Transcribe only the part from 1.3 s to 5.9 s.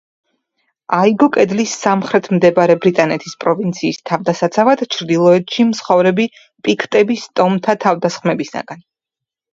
კედლის სამხრეთით მდებარე ბრიტანეთის პროვინციის თავდასაცავად ჩრდილოეთში